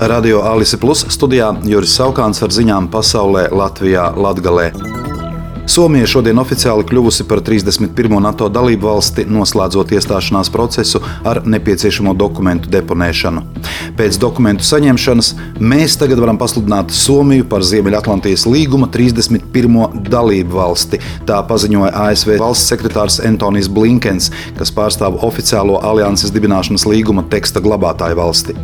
[0.00, 4.72] Radio Alise Plus studijā Juris Saukāns ar ziņām pasaulē Latvijā Latgalē.
[5.70, 8.18] Somija šodien oficiāli kļuvusi par 31.
[8.20, 13.40] NATO dalību valsti, noslēdzot iestāšanās procesu ar nepieciešamo dokumentu deponēšanu.
[13.96, 15.30] Pēc dokumentu saņemšanas
[15.62, 20.02] mēs tagad varam pasludināt Somiju par Ziemeļatlantijas līguma 31.
[20.10, 21.00] dalību valsti.
[21.24, 28.20] Tā paziņoja ASV valsts sekretārs Antonijs Blinkens, kas pārstāv oficiālo alianses dibināšanas līguma teksta glabātāju
[28.20, 28.58] valsti.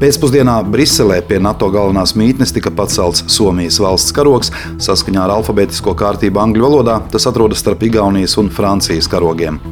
[0.00, 4.52] Pēcpusdienā Briselē pie NATO galvenās mītnes tika pacelts Somijas valsts karoks
[4.84, 9.62] saskaņā ar alfabētisko kārtību angļu valodā, tas atrodas starp Igaunijas un Francijas karogiem.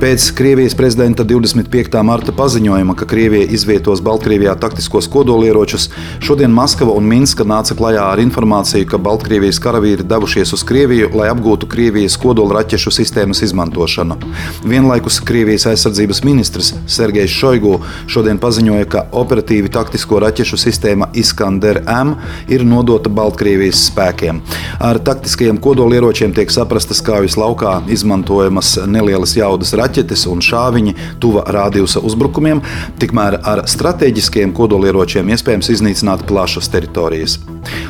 [0.00, 1.98] Pēc Krievijas prezidenta 25.
[2.08, 5.90] marta paziņojuma, ka Krievija izvietos Baltkrievijā taktiskos kodolieročus,
[6.24, 11.26] šodien Maskava un Minska nāca klajā ar informāciju, ka Baltkrievijas karavīri devušies uz Krieviju, lai
[11.28, 14.16] apgūtu Krievijas kodolraķešu sistēmas izmantošanu.
[14.64, 17.74] Vienlaikus Krievijas aizsardzības ministrs Sergejs Šoigu
[18.08, 22.14] šodien paziņoja, ka operatīvi taktisko raķešu sistēma Iskander M
[22.48, 24.40] ir nodota Baltkrievijas spēkiem.
[24.80, 31.44] Ar taktiskajiem kodolieročiem tiek saprastas kaujas laukā izmantojamas nelielas jaudas raķetes raķetes un šāviņi tuva
[31.50, 32.62] rādījusa uzbrukumiem,
[33.00, 37.38] tikmēr ar strateģiskiem kodolieročiem iespējams iznīcināt plašas teritorijas.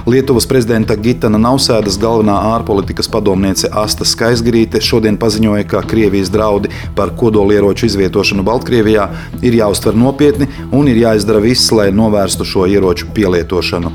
[0.09, 7.13] Lietuvas prezidenta Gitana Nausēdas galvenā ārpolitikas padomniece Asta Skaisgrīte šodien paziņoja, ka Krievijas draudi par
[7.21, 9.11] kodolieroču izvietošanu Baltkrievijā
[9.45, 13.93] ir jāuztver nopietni un ir jāizdara viss, lai novērstu šo ieroču pielietošanu.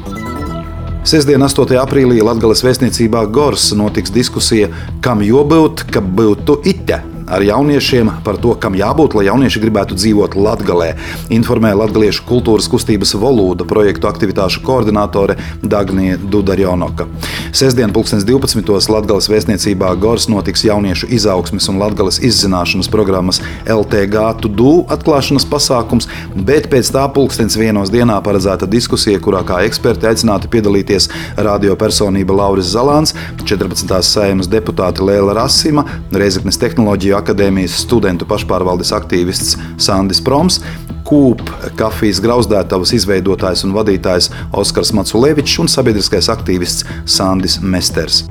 [1.05, 1.75] Sestdien, 8.
[1.77, 4.71] aprīlī Latvijas vēstniecībā Gors notiks diskusija,
[5.05, 10.37] kam jābūt, ka būtu ite ar jauniešiem par to, kam jābūt, lai jaunieši gribētu dzīvot
[10.37, 10.93] Latvijā,
[11.33, 17.07] informēja Latviešu kultūras kustības Volūda projektu aktivitāšu koordinātore Dagnija Dudarjonoka.
[17.55, 17.87] Sestdien,
[18.27, 18.89] 2012.
[18.91, 26.67] Latvijas vēstniecībā Gors notiks jauniešu izaugsmes un Latvijas izzināšanas programmas LTG Tudu atklāšanas pasākums, bet
[26.73, 31.07] pēc tā pulkstens vienos dienā paredzēta diskusija, kurā kā eksperti aicināti piedalīties
[31.47, 33.95] radiopersonība Lauris Zalāns, 14.
[34.03, 40.59] sēmas deputāte Lēla Rasima, tehnoloģija Tehnoloģiju akadēmijas studentu pašpārvaldes aktīvists Sandis Proms,
[41.05, 41.43] Kūp
[41.77, 48.23] kafijas grauzdētavas izveidotājs un vadītājs Oskars Maculevičs un sabiedriskais aktīvists Sandis Mesters.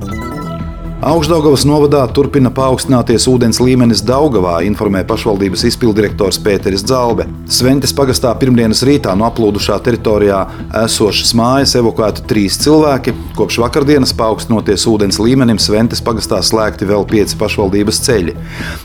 [1.05, 7.27] Augstdaugavas novadā turpina paaugstināties ūdens līmenis Daugavā, informē pašvaldības izpildirektors Pēteris Zalbe.
[7.45, 10.39] Sventes pagastā pirmdienas rītā no aplūdušā teritorijā
[10.81, 13.13] esošas mājas evakuēti trīs cilvēki.
[13.37, 18.33] Kopš vakardienas paaugstinoties ūdens līmenim, Sventes pagastā slēgti vēl pieci pašvaldības ceļi.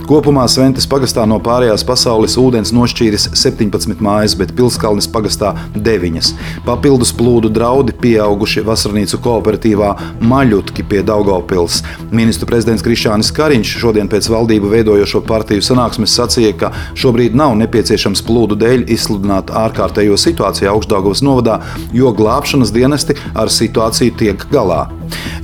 [0.05, 6.35] Kopumā Sventes pagastā no pārējās pasaules ūdens nošķīris 17 mājas, bet Pilskalnis pagastā 9.
[6.69, 11.81] Papildus plūdu draudi pieauguši vasarnīcu kooperatīvā Maļutki pie Daugavpils.
[12.11, 18.25] Ministru prezidents Krišānis Kariņš šodien pēc valdību veidojošo partiju sanāksmes sacīja, ka šobrīd nav nepieciešams
[18.27, 21.61] plūdu dēļ izsludināt ārkārtējo situāciju Augstdāgavas novadā,
[21.95, 24.89] jo glābšanas dienesti ar situāciju tiek galā.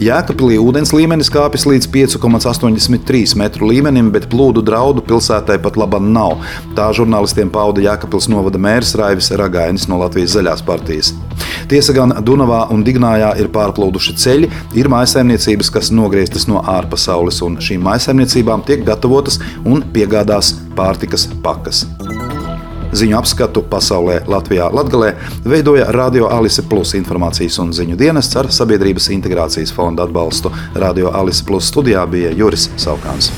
[0.02, 6.42] Jēkabpilī ūdens līmenis kāpjas līdz 5,83 metru līmenim, bet plūdu draudu pilsētai pat laba nav.
[6.76, 11.14] Tā žurnālistiem pauda Jēkabpils novada mērs Raivis Ragainis no Latvijas zaļās partijas.
[11.70, 17.58] Tiesa gan Dunavā un Dignājā ir pārplūduši ceļi, ir mājsaimniecības, kas nogrieztas no ārpasaules, un
[17.62, 21.86] šīm mājsaimniecībām tiek gatavotas un piegādās pārtikas pakas
[22.96, 25.14] ziņu apskatu pasaulē, Latvijā, Latvijā
[25.44, 30.52] veidoja Radio Alise Plus informācijas un ziņu dienests ar Sabiedrības integrācijas fonda atbalstu.
[30.74, 33.32] Radio Alise Plus studijā bija Juris Saukāns.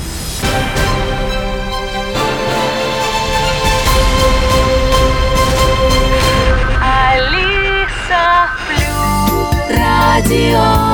[10.19, 10.88] Radio